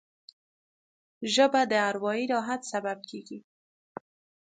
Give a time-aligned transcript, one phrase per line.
[1.33, 3.39] ژبه د اروايي راحت سبب کېږي